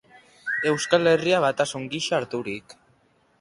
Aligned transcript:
Euskal 0.71 1.09
Herria 1.11 1.41
batasun 1.43 1.85
gisa 1.93 2.19
harturik. 2.21 2.77